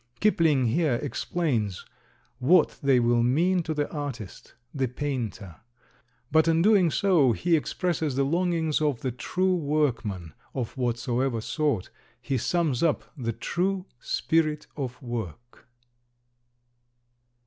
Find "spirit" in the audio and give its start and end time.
13.99-14.65